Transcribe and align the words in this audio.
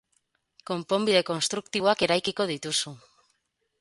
Konponbide 0.69 1.21
konstruktiboak 1.29 2.03
eraikiko 2.07 2.49
dituzu. 2.53 2.95